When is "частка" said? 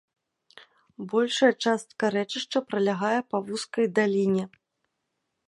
1.65-2.03